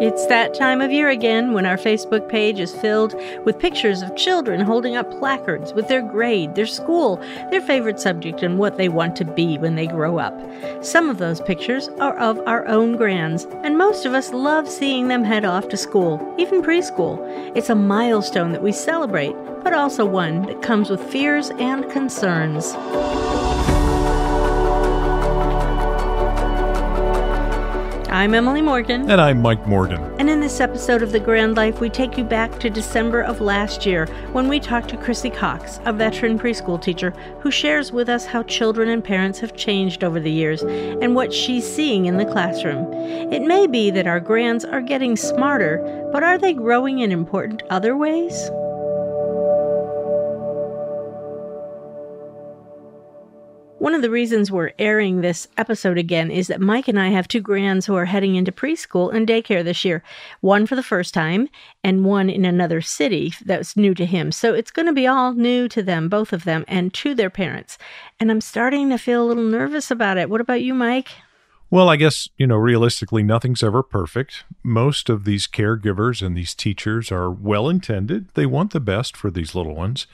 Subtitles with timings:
[0.00, 4.14] It's that time of year again when our Facebook page is filled with pictures of
[4.14, 7.16] children holding up placards with their grade, their school,
[7.50, 10.40] their favorite subject, and what they want to be when they grow up.
[10.84, 15.08] Some of those pictures are of our own grands, and most of us love seeing
[15.08, 17.18] them head off to school, even preschool.
[17.56, 19.34] It's a milestone that we celebrate,
[19.64, 22.72] but also one that comes with fears and concerns.
[28.18, 29.08] I'm Emily Morgan.
[29.08, 30.02] And I'm Mike Morgan.
[30.18, 33.40] And in this episode of The Grand Life, we take you back to December of
[33.40, 38.08] last year when we talked to Chrissy Cox, a veteran preschool teacher, who shares with
[38.08, 42.16] us how children and parents have changed over the years and what she's seeing in
[42.16, 42.92] the classroom.
[43.32, 47.62] It may be that our grands are getting smarter, but are they growing in important
[47.70, 48.50] other ways?
[53.78, 57.28] One of the reasons we're airing this episode again is that Mike and I have
[57.28, 60.02] two grands who are heading into preschool and daycare this year.
[60.40, 61.48] One for the first time
[61.84, 64.32] and one in another city that's new to him.
[64.32, 67.30] So it's going to be all new to them, both of them, and to their
[67.30, 67.78] parents.
[68.18, 70.28] And I'm starting to feel a little nervous about it.
[70.28, 71.10] What about you, Mike?
[71.70, 74.44] Well, I guess, you know, realistically, nothing's ever perfect.
[74.62, 78.28] Most of these caregivers and these teachers are well intended.
[78.32, 80.06] They want the best for these little ones,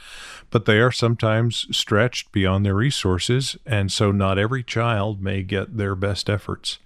[0.50, 3.56] but they are sometimes stretched beyond their resources.
[3.64, 6.80] And so not every child may get their best efforts.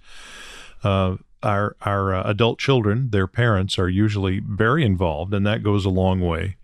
[0.83, 5.83] Uh, our our uh, adult children, their parents are usually very involved, and that goes
[5.83, 6.57] a long way.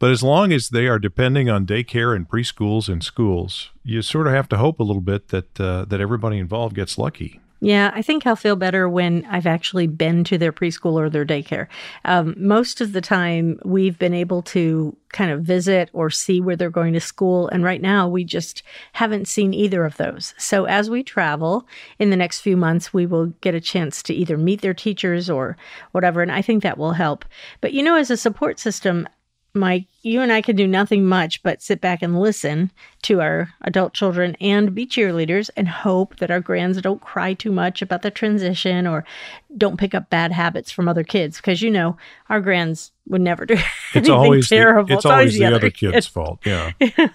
[0.00, 4.26] But as long as they are depending on daycare and preschools and schools, you sort
[4.26, 7.38] of have to hope a little bit that uh, that everybody involved gets lucky.
[7.62, 11.26] Yeah, I think I'll feel better when I've actually been to their preschool or their
[11.26, 11.66] daycare.
[12.06, 16.56] Um, most of the time, we've been able to kind of visit or see where
[16.56, 17.48] they're going to school.
[17.48, 18.62] And right now, we just
[18.94, 20.32] haven't seen either of those.
[20.38, 24.14] So as we travel in the next few months, we will get a chance to
[24.14, 25.58] either meet their teachers or
[25.92, 26.22] whatever.
[26.22, 27.26] And I think that will help.
[27.60, 29.06] But you know, as a support system,
[29.54, 32.70] Mike, you and I can do nothing much but sit back and listen
[33.02, 37.52] to our adult children and be cheerleaders and hope that our grands don't cry too
[37.52, 39.04] much about the transition or
[39.56, 41.96] don't pick up bad habits from other kids because you know
[42.28, 43.56] our grands would never do
[43.94, 44.86] it's always terrible.
[44.86, 46.38] The, it's, it's, always, the, other, other kid's fault.
[46.44, 46.70] Yeah.
[46.80, 47.08] yeah.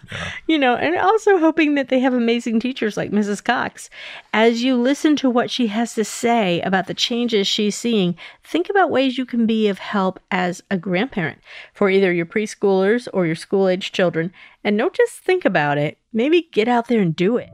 [0.47, 3.43] You know, and also hoping that they have amazing teachers like Mrs.
[3.43, 3.89] Cox.
[4.33, 8.69] As you listen to what she has to say about the changes she's seeing, think
[8.69, 11.39] about ways you can be of help as a grandparent
[11.73, 12.25] for either your
[12.75, 14.31] preschoolers or your school age children.
[14.63, 17.49] And don't just think about it, maybe get out there and do it.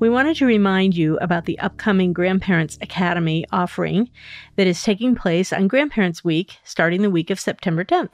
[0.00, 4.10] We wanted to remind you about the upcoming Grandparents Academy offering
[4.54, 8.12] that is taking place on Grandparents Week starting the week of September 10th.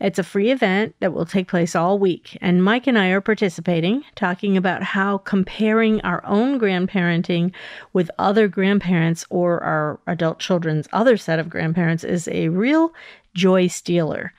[0.00, 3.20] It's a free event that will take place all week, and Mike and I are
[3.20, 7.52] participating, talking about how comparing our own grandparenting
[7.92, 12.94] with other grandparents or our adult children's other set of grandparents is a real
[13.34, 14.32] joy stealer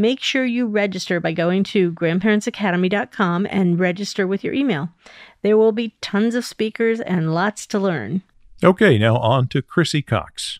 [0.00, 4.88] make sure you register by going to grandparentsacademy.com and register with your email.
[5.42, 8.22] There will be tons of speakers and lots to learn.
[8.64, 10.58] Okay, now on to Chrissy Cox.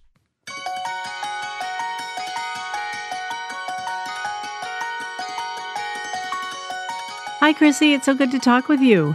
[7.41, 7.95] Hi, Chrissy.
[7.95, 9.15] It's so good to talk with you.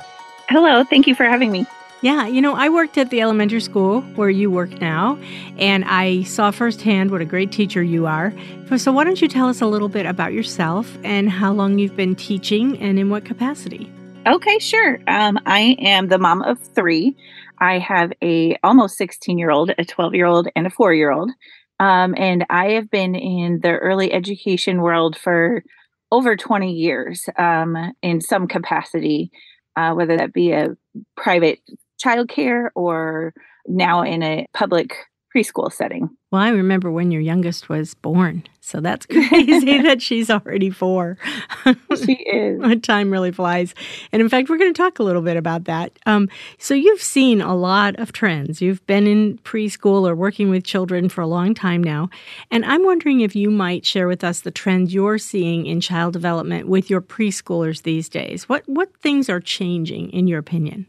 [0.50, 0.84] Hello.
[0.84, 1.68] Thank you for having me.
[2.02, 5.18] Yeah, you know, I worked at the elementary school where you work now,
[5.58, 8.34] and I saw firsthand what a great teacher you are.
[8.78, 11.96] So, why don't you tell us a little bit about yourself and how long you've
[11.96, 13.92] been teaching and in what capacity?
[14.28, 15.00] Okay, sure.
[15.08, 17.16] Um, I am the mom of three.
[17.60, 21.12] I have a almost 16 year old, a 12 year old, and a four year
[21.12, 21.32] old.
[21.80, 25.64] Um, and I have been in the early education world for
[26.12, 29.32] over 20 years um, in some capacity,
[29.76, 30.76] uh, whether that be a
[31.16, 31.60] private
[32.04, 33.34] childcare or
[33.68, 34.96] now in a public
[35.36, 36.10] preschool setting.
[36.32, 38.44] Well, I remember when your youngest was born.
[38.62, 41.18] So that's crazy that she's already four.
[41.66, 42.82] she is.
[42.82, 43.74] Time really flies.
[44.12, 45.98] And in fact, we're going to talk a little bit about that.
[46.06, 48.62] Um, so you've seen a lot of trends.
[48.62, 52.10] You've been in preschool or working with children for a long time now.
[52.50, 56.14] And I'm wondering if you might share with us the trends you're seeing in child
[56.14, 58.48] development with your preschoolers these days.
[58.48, 60.88] What, what things are changing, in your opinion?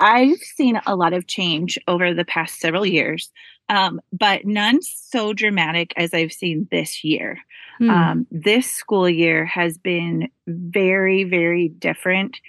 [0.00, 3.30] I've seen a lot of change over the past several years,
[3.68, 7.38] um, but none so dramatic as I've seen this year.
[7.78, 7.90] Hmm.
[7.90, 12.40] Um, this school year has been very, very different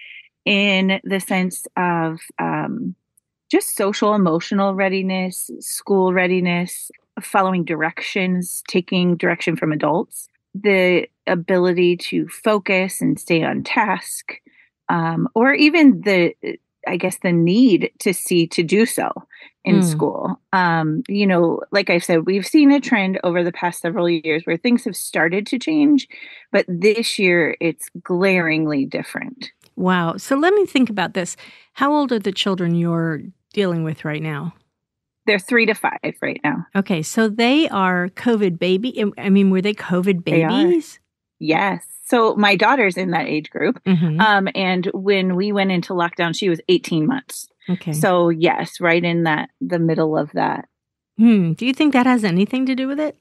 [0.46, 2.96] in the sense of um,
[3.52, 6.90] just social emotional readiness, school readiness,
[7.22, 14.34] following directions, taking direction from adults, the ability to focus and stay on task
[14.90, 16.34] um, or even the
[16.88, 19.12] I guess the need to see to do so
[19.64, 19.84] in mm.
[19.84, 20.40] school.
[20.54, 24.44] Um, you know, like I said, we've seen a trend over the past several years
[24.46, 26.08] where things have started to change,
[26.52, 29.52] but this year it's glaringly different.
[29.76, 30.18] Wow.
[30.18, 31.38] So let me think about this.
[31.74, 33.22] How old are the children you're
[33.54, 34.54] dealing with right now?
[35.28, 36.66] They're three to five right now.
[36.76, 37.04] Okay.
[37.04, 39.04] So they are COVID baby.
[39.18, 41.00] I mean, were they COVID babies?
[41.40, 41.86] They yes.
[42.12, 43.82] So my daughter's in that age group.
[43.86, 44.20] Mm-hmm.
[44.20, 47.48] Um, and when we went into lockdown, she was 18 months.
[47.70, 47.94] Okay.
[47.94, 50.68] So yes, right in that the middle of that.
[51.18, 51.54] Hmm.
[51.54, 53.16] Do you think that has anything to do with it?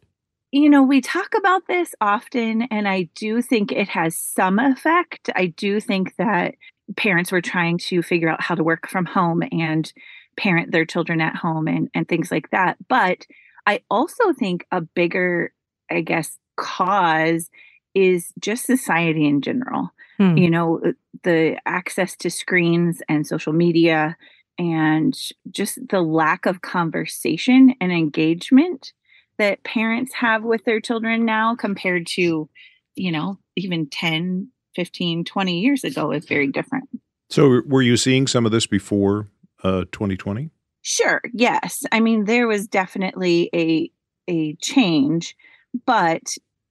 [0.50, 5.30] You know, we talk about this often, and I do think it has some effect.
[5.36, 6.56] I do think that
[6.96, 9.92] parents were trying to figure out how to work from home and
[10.36, 12.76] parent their children at home and, and things like that.
[12.88, 13.24] But
[13.68, 15.52] I also think a bigger,
[15.88, 17.50] I guess, cause
[17.94, 19.90] is just society in general.
[20.18, 20.36] Hmm.
[20.36, 20.92] You know, uh,
[21.22, 24.16] the access to screens and social media
[24.58, 25.18] and
[25.50, 28.92] just the lack of conversation and engagement
[29.38, 32.48] that parents have with their children now compared to,
[32.94, 36.88] you know, even 10, 15, 20 years ago is very different.
[37.30, 39.28] So, were you seeing some of this before
[39.62, 40.50] uh, 2020?
[40.82, 41.22] Sure.
[41.32, 41.84] Yes.
[41.92, 43.90] I mean, there was definitely a
[44.28, 45.36] a change,
[45.86, 46.22] but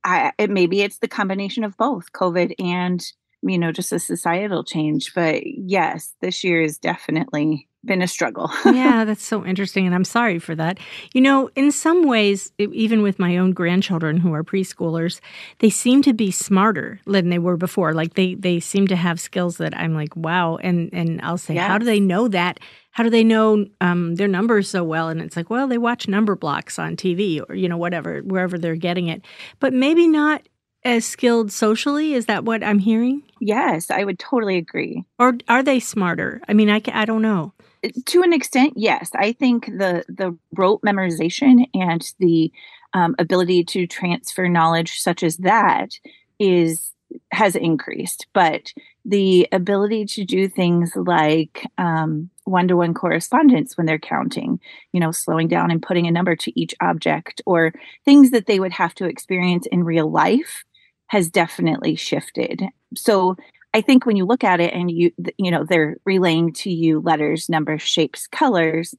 [0.04, 3.06] I, it, maybe it's the combination of both COVID and
[3.42, 5.14] you know just a societal change.
[5.14, 8.52] But yes, this year is definitely been a struggle.
[8.66, 9.86] yeah, that's so interesting.
[9.86, 10.80] And I'm sorry for that.
[11.14, 15.20] You know, in some ways, even with my own grandchildren who are preschoolers,
[15.60, 17.94] they seem to be smarter than they were before.
[17.94, 20.58] Like they they seem to have skills that I'm like, wow.
[20.58, 21.68] And and I'll say, yes.
[21.68, 22.60] how do they know that?
[22.92, 25.10] How do they know um, their numbers so well?
[25.10, 28.76] And it's like, well, they watch Numberblocks on TV or, you know, whatever, wherever they're
[28.76, 29.24] getting it.
[29.60, 30.42] But maybe not
[30.84, 32.14] as skilled socially.
[32.14, 33.22] Is that what I'm hearing?
[33.40, 35.06] Yes, I would totally agree.
[35.18, 36.42] Or are they smarter?
[36.48, 37.54] I mean, I, I don't know
[38.06, 39.10] to an extent, yes.
[39.16, 42.52] I think the the rote memorization and the
[42.94, 45.92] um, ability to transfer knowledge, such as that,
[46.40, 46.92] is
[47.32, 48.28] has increased.
[48.34, 48.74] But
[49.06, 54.60] the ability to do things like one to one correspondence when they're counting,
[54.92, 57.74] you know, slowing down and putting a number to each object, or
[58.06, 60.64] things that they would have to experience in real life,
[61.08, 62.64] has definitely shifted.
[62.96, 63.36] So
[63.74, 67.00] I think when you look at it and you you know they're relaying to you
[67.02, 68.96] letters, numbers, shapes, colors,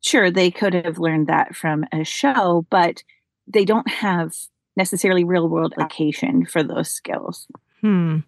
[0.00, 3.02] sure they could have learned that from a show, but
[3.46, 4.32] they don't have
[4.76, 7.46] necessarily real world application for those skills.
[7.80, 8.18] Hmm.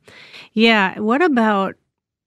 [0.52, 1.76] Yeah, what about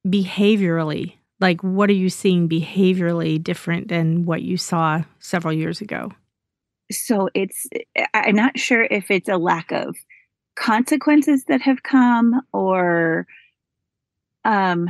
[0.08, 1.16] behaviorally?
[1.40, 6.12] Like what are you seeing behaviorally different than what you saw several years ago?
[6.92, 7.68] So it's
[8.14, 9.96] I'm not sure if it's a lack of
[10.56, 13.28] consequences that have come or
[14.45, 14.90] um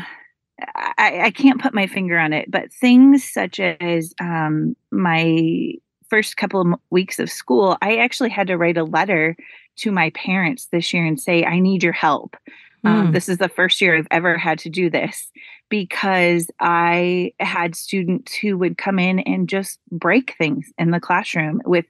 [0.75, 5.73] I, I can't put my finger on it, but things such as um, my
[6.09, 9.35] first couple of weeks of school, I actually had to write a letter
[9.77, 12.38] to my parents this year and say, I need your help.
[12.85, 12.89] Mm.
[12.89, 13.11] Um, hmm.
[13.13, 15.31] this is the first year I've ever had to do this
[15.69, 21.61] because I had students who would come in and just break things in the classroom
[21.65, 21.85] with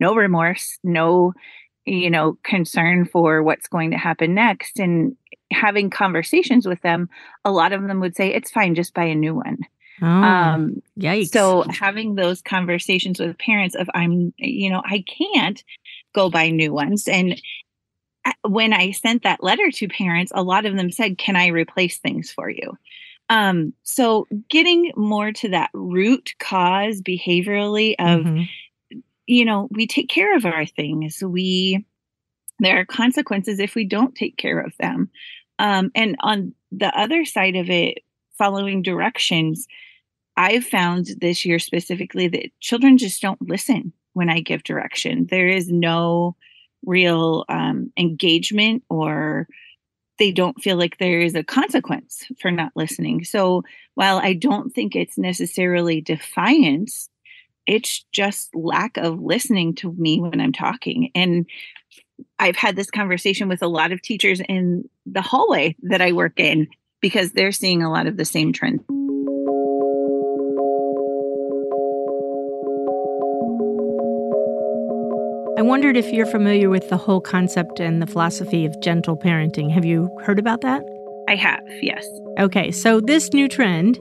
[0.00, 1.34] no remorse, no
[1.88, 4.78] you know concern for what's going to happen next.
[4.78, 5.16] And
[5.50, 7.08] having conversations with them
[7.44, 9.58] a lot of them would say it's fine just buy a new one.
[10.00, 11.32] Oh, um yikes.
[11.32, 15.64] so having those conversations with parents of i'm you know i can't
[16.14, 17.08] go buy new ones.
[17.08, 17.40] And
[18.42, 21.98] when i sent that letter to parents a lot of them said can i replace
[21.98, 22.76] things for you?
[23.30, 28.42] Um so getting more to that root cause behaviorally of mm-hmm
[29.28, 31.22] you know, we take care of our things.
[31.22, 31.84] We
[32.58, 35.10] there are consequences if we don't take care of them.
[35.60, 37.98] Um, and on the other side of it,
[38.36, 39.68] following directions,
[40.36, 45.26] I've found this year specifically that children just don't listen when I give direction.
[45.30, 46.34] There is no
[46.84, 49.46] real um, engagement or
[50.18, 53.24] they don't feel like there is a consequence for not listening.
[53.24, 53.62] So
[53.94, 57.08] while I don't think it's necessarily defiance,
[57.68, 61.10] it's just lack of listening to me when I'm talking.
[61.14, 61.46] And
[62.38, 66.40] I've had this conversation with a lot of teachers in the hallway that I work
[66.40, 66.68] in
[67.00, 68.82] because they're seeing a lot of the same trends.
[75.58, 79.70] I wondered if you're familiar with the whole concept and the philosophy of gentle parenting.
[79.70, 80.82] Have you heard about that?
[81.28, 82.06] I have, yes.
[82.38, 83.98] Okay, so this new trend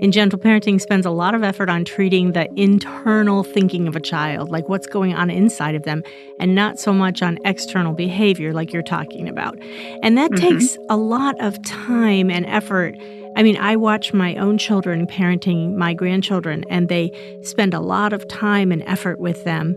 [0.00, 4.00] in gentle parenting spends a lot of effort on treating the internal thinking of a
[4.00, 6.02] child, like what's going on inside of them,
[6.38, 9.58] and not so much on external behavior, like you're talking about.
[10.02, 10.58] And that mm-hmm.
[10.58, 12.96] takes a lot of time and effort.
[13.36, 17.10] I mean, I watch my own children parenting my grandchildren, and they
[17.42, 19.76] spend a lot of time and effort with them.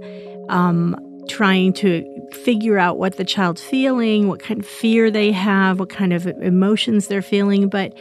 [0.49, 0.95] Um,
[1.27, 5.89] trying to figure out what the child's feeling, what kind of fear they have, what
[5.89, 7.69] kind of emotions they're feeling.
[7.69, 7.93] But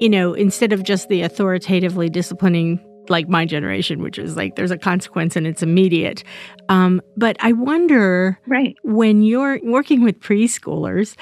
[0.00, 4.70] you know, instead of just the authoritatively disciplining like my generation, which is like there's
[4.70, 6.22] a consequence and it's immediate.
[6.68, 11.16] Um, but I wonder, right, when you're working with preschoolers,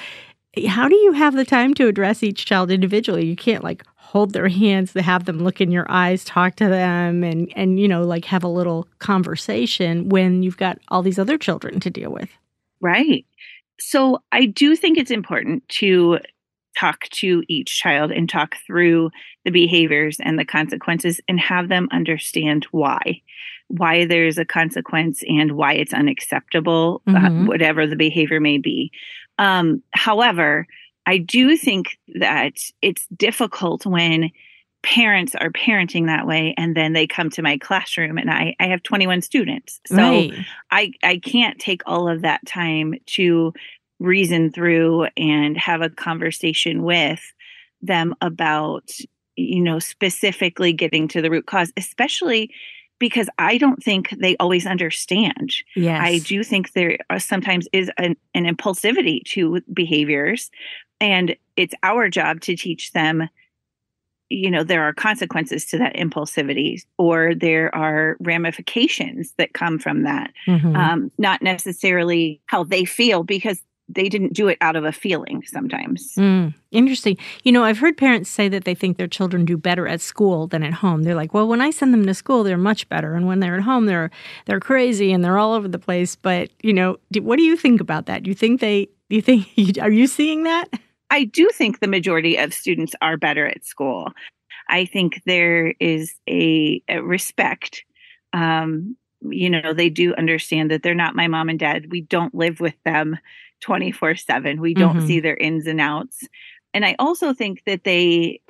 [0.67, 3.25] how do you have the time to address each child individually?
[3.25, 6.67] You can't like hold their hands, to have them look in your eyes, talk to
[6.67, 11.19] them, and and you know like have a little conversation when you've got all these
[11.19, 12.29] other children to deal with.
[12.81, 13.25] Right.
[13.79, 16.19] So I do think it's important to
[16.79, 19.11] talk to each child and talk through
[19.43, 23.21] the behaviors and the consequences and have them understand why
[23.67, 27.43] why there's a consequence and why it's unacceptable uh, mm-hmm.
[27.43, 28.91] uh, whatever the behavior may be
[29.37, 30.67] um, however
[31.05, 34.31] i do think that it's difficult when
[34.81, 38.67] parents are parenting that way and then they come to my classroom and i, I
[38.67, 40.33] have 21 students so right.
[40.71, 43.53] I, I can't take all of that time to
[43.99, 47.21] reason through and have a conversation with
[47.81, 48.89] them about
[49.35, 52.51] you know specifically getting to the root cause especially
[52.99, 55.99] because i don't think they always understand yes.
[56.01, 60.49] i do think there sometimes is an, an impulsivity to behaviors
[60.99, 63.29] and it's our job to teach them
[64.29, 70.03] you know there are consequences to that impulsivity or there are ramifications that come from
[70.03, 70.75] that mm-hmm.
[70.75, 75.43] um, not necessarily how they feel because they didn't do it out of a feeling
[75.45, 76.13] sometimes.
[76.15, 77.17] Mm, interesting.
[77.43, 80.47] You know, I've heard parents say that they think their children do better at school
[80.47, 81.03] than at home.
[81.03, 83.55] They're like, "Well, when I send them to school, they're much better, and when they're
[83.55, 84.11] at home, they're
[84.45, 87.57] they're crazy and they're all over the place." But you know, do, what do you
[87.57, 88.23] think about that?
[88.23, 88.85] Do you think they?
[89.09, 89.47] Do you think
[89.81, 90.69] are you seeing that?
[91.09, 94.11] I do think the majority of students are better at school.
[94.69, 97.83] I think there is a, a respect
[98.33, 102.33] um, you know they do understand that they're not my mom and dad we don't
[102.33, 103.17] live with them
[103.61, 104.61] 24 7.
[104.61, 105.07] We don't mm-hmm.
[105.07, 106.27] see their ins and outs.
[106.73, 108.41] And I also think that they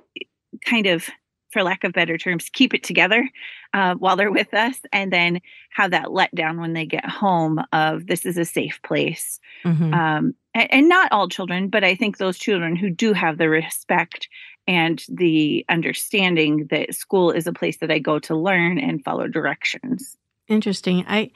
[0.65, 1.07] kind of,
[1.51, 3.29] for lack of better terms, keep it together
[3.73, 5.39] uh, while they're with us and then
[5.71, 9.39] have that letdown when they get home of this is a safe place.
[9.65, 9.93] Mm-hmm.
[9.93, 13.49] Um, and, and not all children, but I think those children who do have the
[13.49, 14.27] respect
[14.67, 19.27] and the understanding that school is a place that I go to learn and follow
[19.27, 20.17] directions.
[20.49, 21.05] Interesting.
[21.07, 21.31] I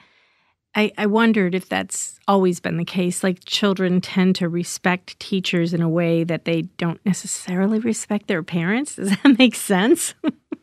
[0.76, 3.22] I, I wondered if that's always been the case.
[3.22, 8.42] Like children tend to respect teachers in a way that they don't necessarily respect their
[8.42, 8.96] parents.
[8.96, 10.14] Does that make sense?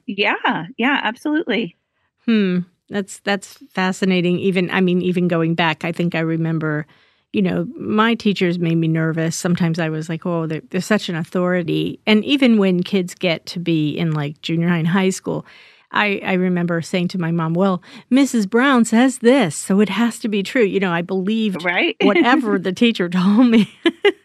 [0.06, 1.78] yeah, yeah, absolutely.
[2.26, 2.60] Hmm.
[2.90, 4.38] That's that's fascinating.
[4.40, 6.86] Even I mean, even going back, I think I remember,
[7.32, 9.38] you know, my teachers made me nervous.
[9.38, 12.02] Sometimes I was like, oh, they're, they're such an authority.
[12.06, 15.46] And even when kids get to be in like junior high and high school,
[15.92, 17.82] I, I remember saying to my mom, Well,
[18.12, 18.50] Mrs.
[18.50, 20.64] Brown says this, so it has to be true.
[20.64, 21.96] You know, I believed right?
[22.02, 23.72] whatever the teacher told me.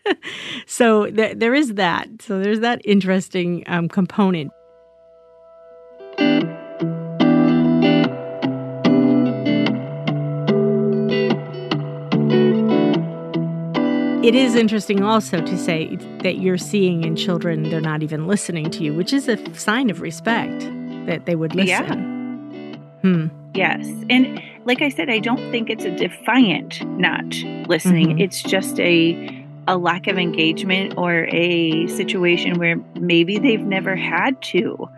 [0.66, 2.08] so th- there is that.
[2.22, 4.52] So there's that interesting um, component.
[14.24, 18.70] It is interesting also to say that you're seeing in children they're not even listening
[18.72, 20.68] to you, which is a sign of respect
[21.06, 21.66] that they would listen.
[21.68, 23.00] Yeah.
[23.00, 23.28] Hmm.
[23.54, 23.86] Yes.
[24.10, 27.24] And like I said, I don't think it's a defiant not
[27.68, 28.08] listening.
[28.08, 28.20] Mm-hmm.
[28.20, 34.40] It's just a a lack of engagement or a situation where maybe they've never had
[34.40, 34.88] to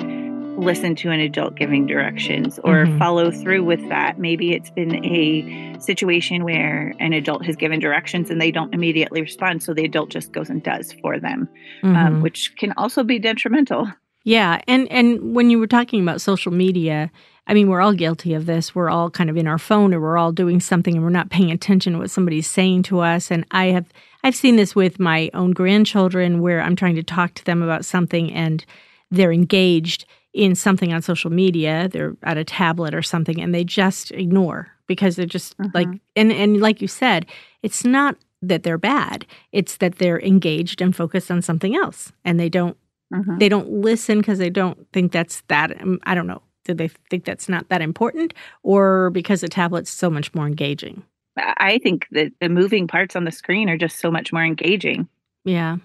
[0.58, 2.98] listen to an adult giving directions or mm-hmm.
[2.98, 4.18] follow through with that.
[4.18, 9.22] Maybe it's been a situation where an adult has given directions and they don't immediately
[9.22, 9.62] respond.
[9.62, 11.48] So the adult just goes and does for them,
[11.82, 12.06] um, mm-hmm.
[12.06, 13.88] um, which can also be detrimental.
[14.24, 17.10] Yeah, and and when you were talking about social media,
[17.48, 18.74] I mean, we're all guilty of this.
[18.74, 21.30] We're all kind of in our phone or we're all doing something and we're not
[21.30, 23.30] paying attention to what somebody's saying to us.
[23.30, 23.86] And I have
[24.22, 27.86] I've seen this with my own grandchildren where I'm trying to talk to them about
[27.86, 28.64] something and
[29.10, 33.64] they're engaged in something on social media, they're at a tablet or something and they
[33.64, 35.70] just ignore because they're just uh-huh.
[35.72, 37.24] like and and like you said,
[37.62, 39.26] it's not that they're bad.
[39.52, 42.76] It's that they're engaged and focused on something else and they don't
[43.12, 43.38] Mm-hmm.
[43.38, 45.80] They don't listen because they don't think that's that.
[45.80, 46.42] Um, I don't know.
[46.64, 51.02] Do they think that's not that important, or because the tablet's so much more engaging?
[51.36, 55.08] I think that the moving parts on the screen are just so much more engaging.
[55.44, 55.78] Yeah,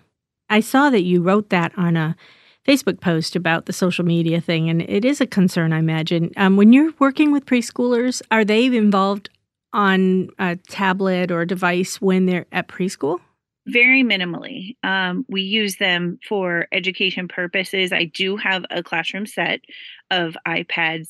[0.50, 2.16] I saw that you wrote that on a
[2.68, 6.32] Facebook post about the social media thing, and it is a concern, I imagine.
[6.36, 9.30] Um, when you're working with preschoolers, are they involved
[9.72, 13.20] on a tablet or a device when they're at preschool?
[13.66, 14.76] Very minimally.
[14.84, 17.94] Um, we use them for education purposes.
[17.94, 19.62] I do have a classroom set
[20.12, 21.10] of iPads.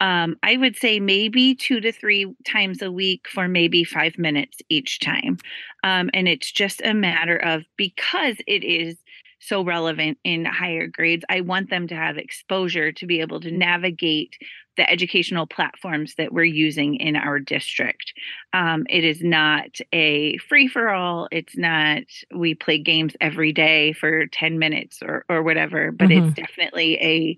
[0.00, 4.58] Um, I would say maybe two to three times a week for maybe five minutes
[4.68, 5.38] each time.
[5.82, 8.98] Um, and it's just a matter of because it is
[9.46, 11.24] so relevant in higher grades.
[11.28, 14.36] I want them to have exposure to be able to navigate
[14.76, 18.12] the educational platforms that we're using in our district.
[18.52, 21.28] Um, it is not a free for all.
[21.30, 22.02] It's not
[22.34, 26.28] we play games every day for 10 minutes or, or whatever, but mm-hmm.
[26.28, 27.36] it's definitely a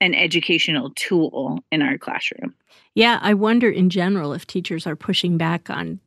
[0.00, 2.54] an educational tool in our classroom.
[2.94, 5.98] Yeah, I wonder in general if teachers are pushing back on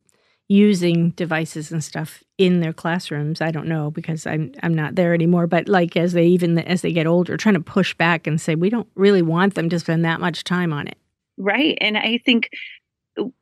[0.48, 3.40] using devices and stuff in their classrooms.
[3.40, 5.46] I don't know because I'm I'm not there anymore.
[5.46, 8.56] But like as they even as they get older, trying to push back and say
[8.56, 10.98] we don't really want them to spend that much time on it.
[11.38, 12.50] Right, and I think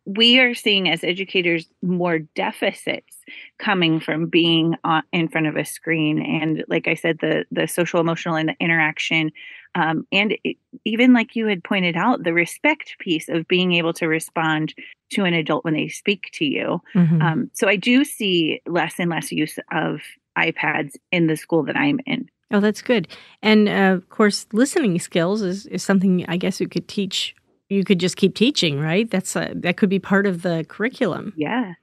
[0.04, 3.18] we are seeing as educators more deficits
[3.58, 7.66] coming from being on, in front of a screen and like i said the the
[7.66, 9.30] social emotional and the interaction
[9.76, 13.92] um, and it, even like you had pointed out the respect piece of being able
[13.92, 14.74] to respond
[15.10, 17.22] to an adult when they speak to you mm-hmm.
[17.22, 20.00] um, so i do see less and less use of
[20.36, 23.06] ipads in the school that i'm in Oh, that's good.
[23.42, 27.36] And uh, of course, listening skills is, is something I guess you could teach
[27.70, 29.10] you could just keep teaching, right?
[29.10, 31.32] That's a, that could be part of the curriculum.
[31.36, 31.74] Yeah.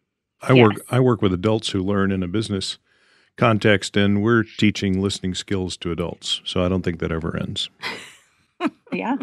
[0.42, 0.62] I yes.
[0.62, 2.78] work I work with adults who learn in a business
[3.38, 6.42] context and we're teaching listening skills to adults.
[6.44, 7.70] So I don't think that ever ends.
[8.92, 9.16] yeah.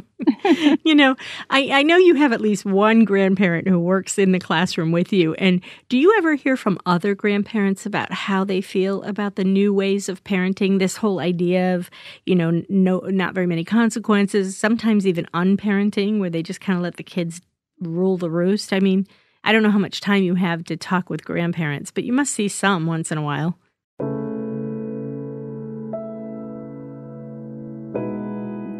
[0.85, 1.17] you know,
[1.50, 5.12] I, I know you have at least one grandparent who works in the classroom with
[5.12, 5.35] you.
[5.35, 9.73] And do you ever hear from other grandparents about how they feel about the new
[9.73, 10.79] ways of parenting?
[10.79, 11.91] This whole idea of,
[12.26, 16.83] you know, no not very many consequences, sometimes even unparenting, where they just kind of
[16.83, 17.41] let the kids
[17.81, 18.73] rule the roost.
[18.73, 19.07] I mean,
[19.43, 22.33] I don't know how much time you have to talk with grandparents, but you must
[22.33, 23.59] see some once in a while.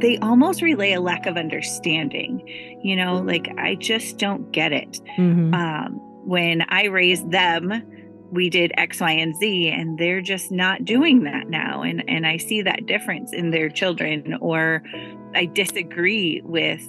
[0.05, 2.47] They almost relay a lack of understanding.
[2.83, 5.01] You know, like I just don't get it.
[5.17, 5.55] Mm-hmm.
[5.55, 5.93] Um,
[6.27, 7.73] when I raised them,
[8.31, 11.83] we did X, Y, and Z, and they're just not doing that now.
[11.83, 14.83] And and I see that difference in their children, or
[15.35, 16.87] I disagree with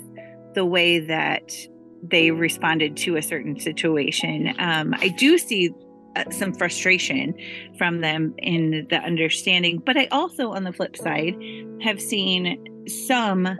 [0.53, 1.53] the way that
[2.03, 4.53] they responded to a certain situation.
[4.59, 5.73] Um, I do see
[6.31, 7.33] some frustration
[7.77, 11.35] from them in the understanding, but I also, on the flip side,
[11.81, 13.57] have seen some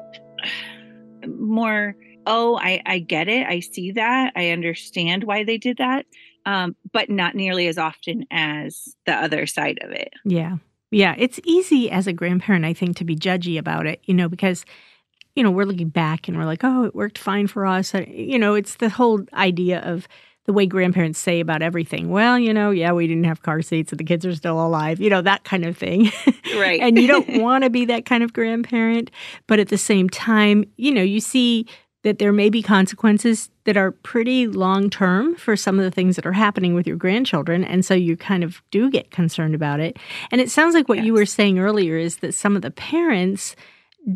[1.27, 1.95] more
[2.27, 3.45] oh I, I get it.
[3.45, 4.33] I see that.
[4.35, 6.05] I understand why they did that
[6.45, 10.13] um, but not nearly as often as the other side of it.
[10.23, 10.57] Yeah.
[10.91, 11.15] Yeah.
[11.17, 14.65] It's easy as a grandparent i think to be judgy about it you know because
[15.35, 17.93] you know we're looking back and we're like oh it worked fine for us.
[17.93, 20.07] You know it's the whole idea of
[20.45, 22.09] the way grandparents say about everything.
[22.09, 24.99] Well, you know, yeah, we didn't have car seats and the kids are still alive,
[24.99, 26.11] you know, that kind of thing.
[26.55, 26.79] Right.
[26.79, 29.11] and you don't want to be that kind of grandparent.
[29.45, 31.65] But at the same time, you know, you see
[32.03, 36.15] that there may be consequences that are pretty long term for some of the things
[36.15, 37.63] that are happening with your grandchildren.
[37.65, 39.97] And so you kind of do get concerned about it.
[40.31, 41.07] And it sounds like what yes.
[41.07, 43.55] you were saying earlier is that some of the parents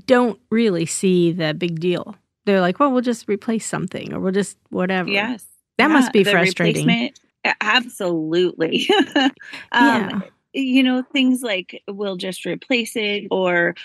[0.05, 2.15] don't really see the big deal.
[2.45, 5.09] They're like, well, we'll just replace something or we'll just whatever.
[5.09, 5.45] Yes.
[5.79, 7.13] That yeah, must be frustrating.
[7.61, 8.87] Absolutely.
[9.15, 9.31] um,
[9.71, 10.21] yeah.
[10.51, 13.75] You know, things like we'll just replace it or,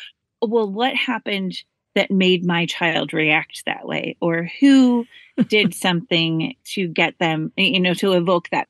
[0.42, 1.62] well, what happened
[1.94, 4.16] that made my child react that way?
[4.20, 5.06] Or who
[5.48, 8.68] did something to get them, you know, to evoke that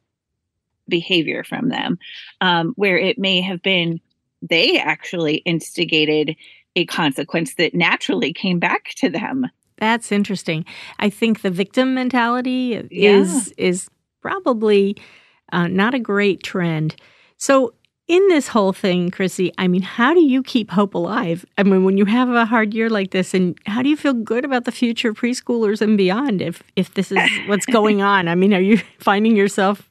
[0.87, 1.99] behavior from them?
[2.43, 4.01] Um, where it may have been
[4.43, 6.37] they actually instigated
[6.77, 9.47] a consequence that naturally came back to them.
[9.79, 10.65] That's interesting.
[10.99, 13.67] I think the victim mentality is yeah.
[13.67, 13.89] is
[14.23, 14.97] probably
[15.53, 16.97] uh, not a great trend.
[17.37, 17.75] So
[18.07, 21.47] in this whole thing, Chrissy, I mean, how do you keep hope alive?
[21.57, 24.13] I mean, when you have a hard year like this, and how do you feel
[24.13, 28.29] good about the future of preschoolers and beyond if if this is what's going on?
[28.29, 29.91] I mean, are you finding yourself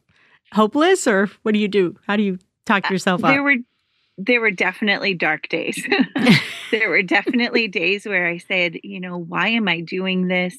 [0.54, 1.96] hopeless, or what do you do?
[2.08, 3.34] How do you talk uh, yourself uh, up?
[3.34, 3.58] There were
[4.18, 5.84] there were definitely dark days.
[6.72, 10.56] there were definitely days where I said, you know, why am I doing this?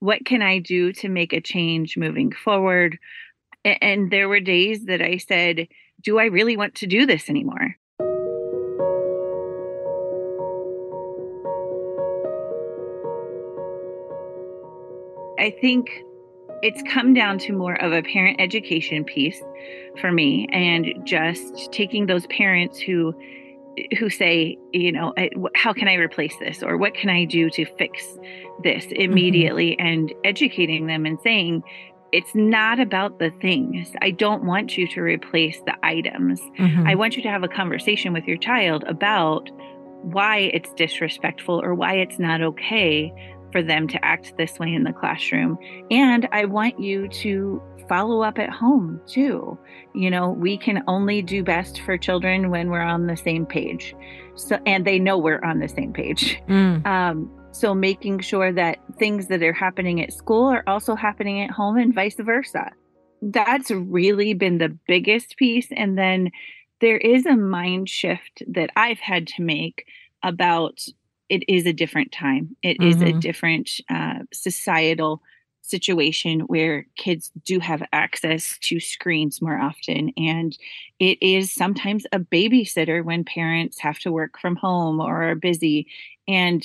[0.00, 2.98] What can I do to make a change moving forward?
[3.64, 5.68] And there were days that I said,
[6.02, 7.76] do I really want to do this anymore?
[15.38, 15.90] I think
[16.64, 19.40] it's come down to more of a parent education piece
[20.00, 23.14] for me and just taking those parents who
[23.98, 25.12] who say, you know,
[25.56, 28.06] how can I replace this or what can I do to fix
[28.62, 29.02] this mm-hmm.
[29.02, 29.86] immediately mm-hmm.
[29.86, 31.64] and educating them and saying,
[32.12, 33.92] it's not about the things.
[34.00, 36.40] I don't want you to replace the items.
[36.58, 36.86] Mm-hmm.
[36.86, 39.50] I want you to have a conversation with your child about
[40.02, 43.12] why it's disrespectful or why it's not okay
[43.54, 45.56] for them to act this way in the classroom.
[45.88, 49.56] And I want you to follow up at home too.
[49.94, 53.94] You know, we can only do best for children when we're on the same page.
[54.34, 56.40] So, and they know we're on the same page.
[56.48, 56.84] Mm.
[56.86, 61.50] Um, so making sure that things that are happening at school are also happening at
[61.50, 62.72] home and vice versa.
[63.22, 65.68] That's really been the biggest piece.
[65.70, 66.30] And then
[66.80, 69.86] there is a mind shift that I've had to make
[70.24, 70.80] about
[71.28, 72.56] it is a different time.
[72.62, 72.90] It mm-hmm.
[72.90, 73.20] is a mm-hmm.
[73.20, 75.22] different uh, societal
[75.62, 80.12] situation where kids do have access to screens more often.
[80.16, 80.56] And
[80.98, 85.86] it is sometimes a babysitter when parents have to work from home or are busy.
[86.28, 86.64] And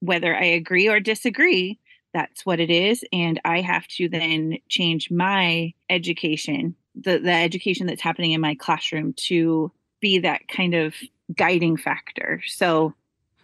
[0.00, 1.78] whether I agree or disagree,
[2.12, 3.02] that's what it is.
[3.12, 8.54] And I have to then change my education, the, the education that's happening in my
[8.54, 10.94] classroom to be that kind of
[11.34, 12.42] guiding factor.
[12.46, 12.92] So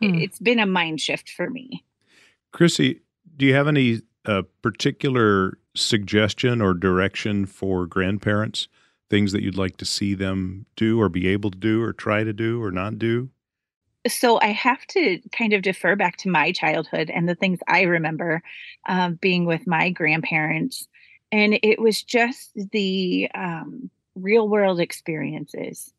[0.00, 0.14] hmm.
[0.16, 1.84] it's been a mind shift for me.
[2.52, 3.00] Chrissy,
[3.37, 8.68] do you have any a particular suggestion or direction for grandparents?
[9.11, 12.24] Things that you'd like to see them do or be able to do or try
[12.24, 13.30] to do or not do?
[14.06, 17.82] So I have to kind of defer back to my childhood and the things I
[17.82, 18.42] remember
[18.88, 20.87] um, being with my grandparents.
[21.32, 25.92] And it was just the um, real world experiences.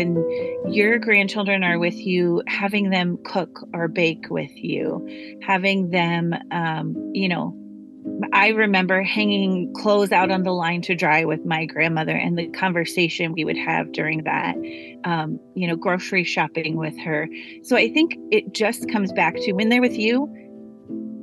[0.00, 6.34] When your grandchildren are with you, having them cook or bake with you, having them,
[6.50, 7.56] um, you know,
[8.32, 12.48] I remember hanging clothes out on the line to dry with my grandmother and the
[12.48, 14.56] conversation we would have during that,
[15.04, 17.28] um, you know, grocery shopping with her.
[17.62, 20.34] So I think it just comes back to when they're with you,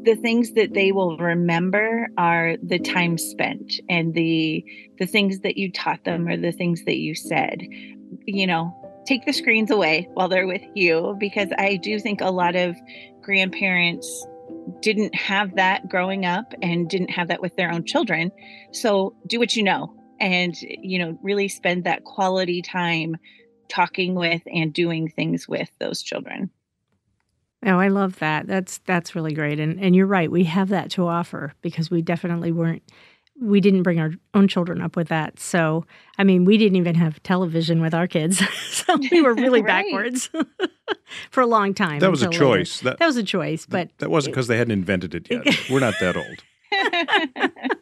[0.08, 4.63] the things that they will remember are the time spent and the
[4.98, 7.62] the things that you taught them or the things that you said
[8.26, 12.32] you know, take the screens away while they're with you because I do think a
[12.32, 12.76] lot of
[13.22, 14.26] grandparents
[14.82, 18.32] didn't have that growing up and didn't have that with their own children.
[18.72, 23.17] So do what you know and, you know, really spend that quality time
[23.70, 26.50] talking with and doing things with those children.
[27.65, 28.48] Oh, I love that.
[28.48, 29.60] That's that's really great.
[29.60, 30.30] And and you're right.
[30.32, 32.84] We have that to offer because we definitely weren't
[33.39, 35.39] we didn't bring our own children up with that.
[35.39, 35.86] So,
[36.17, 38.41] I mean, we didn't even have television with our kids.
[38.70, 39.86] so we were really right.
[39.86, 40.30] backwards
[41.32, 42.00] for a long time.
[42.00, 42.82] That was a choice.
[42.82, 45.70] That, that, was a choice, but that wasn't because they hadn't invented it yet.
[45.70, 47.74] we're not that old.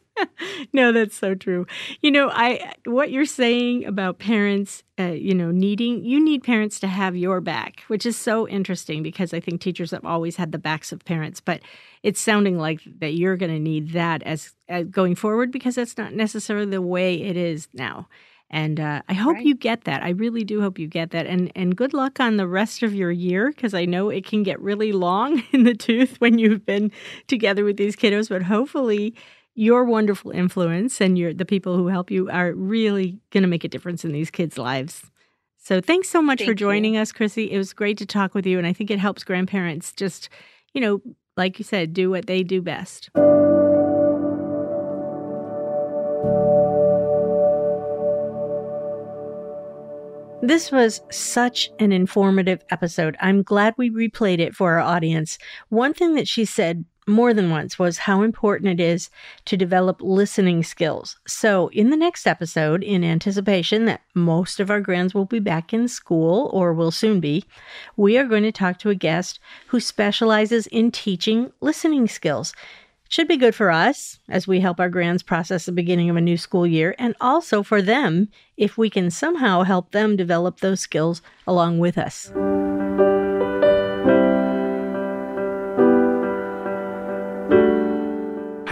[0.73, 1.65] no, that's so true.
[2.01, 6.79] You know, I what you're saying about parents, uh, you know, needing you need parents
[6.81, 10.51] to have your back, which is so interesting because I think teachers have always had
[10.51, 11.61] the backs of parents, but
[12.03, 15.97] it's sounding like that you're going to need that as, as, going forward because that's
[15.97, 18.07] not necessarily the way it is now.
[18.51, 19.45] And uh, I hope right.
[19.45, 20.03] you get that.
[20.03, 21.25] I really do hope you get that.
[21.25, 24.43] And and good luck on the rest of your year because I know it can
[24.43, 26.91] get really long in the tooth when you've been
[27.27, 28.29] together with these kiddos.
[28.29, 29.15] But hopefully,
[29.55, 33.63] your wonderful influence and your the people who help you are really going to make
[33.63, 35.09] a difference in these kids' lives.
[35.57, 37.01] So thanks so much Thank for joining you.
[37.01, 37.51] us, Chrissy.
[37.51, 40.29] It was great to talk with you, and I think it helps grandparents just,
[40.73, 41.01] you know,
[41.37, 43.09] like you said, do what they do best.
[50.41, 53.17] This was such an informative episode.
[53.19, 55.39] I'm glad we replayed it for our audience.
[55.69, 59.09] One thing that she said more than once was how important it is
[59.45, 61.17] to develop listening skills.
[61.27, 65.73] So, in the next episode, in anticipation that most of our grands will be back
[65.73, 67.45] in school or will soon be,
[67.95, 72.53] we are going to talk to a guest who specializes in teaching listening skills.
[73.07, 76.21] Should be good for us as we help our grands process the beginning of a
[76.21, 80.79] new school year, and also for them if we can somehow help them develop those
[80.79, 82.31] skills along with us.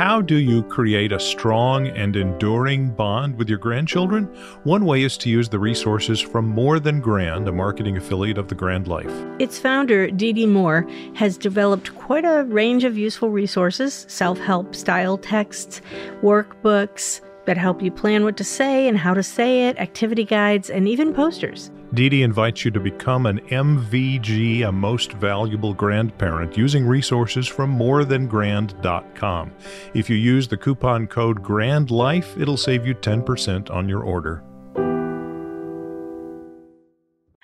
[0.04, 4.26] How do you create a strong and enduring bond with your grandchildren?
[4.66, 8.50] One way is to use the resources from More Than Grand, a marketing affiliate of
[8.50, 9.10] the Grand Life.
[9.39, 10.86] Its founder, Dee Dee Moore,
[11.16, 15.80] has developed quite a range of useful resources self help style texts,
[16.22, 20.70] workbooks that help you plan what to say and how to say it, activity guides,
[20.70, 21.72] and even posters.
[21.93, 29.51] Dee invites you to become an MVG, a most valuable grandparent, using resources from morethangrand.com.
[29.93, 34.43] If you use the coupon code GRANDLIFE, it'll save you 10% on your order.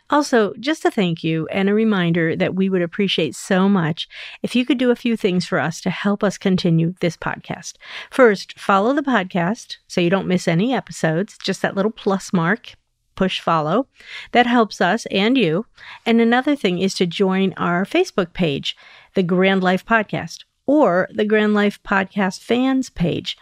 [0.10, 4.08] Also, just a thank you and a reminder that we would appreciate so much
[4.42, 7.74] if you could do a few things for us to help us continue this podcast.
[8.10, 12.74] First, follow the podcast so you don't miss any episodes, just that little plus mark.
[13.20, 13.86] Push follow.
[14.32, 15.66] That helps us and you.
[16.06, 18.78] And another thing is to join our Facebook page,
[19.14, 23.36] the Grand Life Podcast, or the Grand Life Podcast fans page.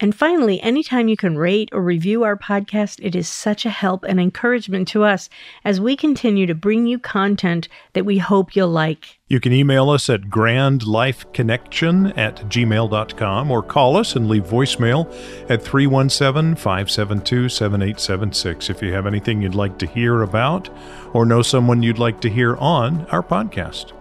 [0.00, 4.04] And finally, anytime you can rate or review our podcast, it is such a help
[4.04, 5.30] and encouragement to us
[5.64, 9.20] as we continue to bring you content that we hope you'll like.
[9.28, 15.06] You can email us at grandlifeconnection at gmail.com or call us and leave voicemail
[15.48, 20.68] at 317 572 7876 if you have anything you'd like to hear about
[21.12, 23.92] or know someone you'd like to hear on our podcast.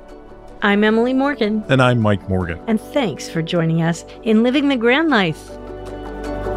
[0.64, 1.64] I'm Emily Morgan.
[1.70, 2.60] And I'm Mike Morgan.
[2.68, 5.50] And thanks for joining us in Living the Grand Life.
[6.24, 6.53] Bye.